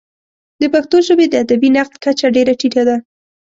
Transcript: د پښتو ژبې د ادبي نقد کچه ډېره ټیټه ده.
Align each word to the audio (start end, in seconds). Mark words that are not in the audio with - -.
د 0.61 0.63
پښتو 0.73 0.97
ژبې 1.07 1.25
د 1.29 1.33
ادبي 1.43 1.69
نقد 1.77 1.93
کچه 2.03 2.27
ډېره 2.35 2.53
ټیټه 2.59 2.81
ده. 2.89 2.95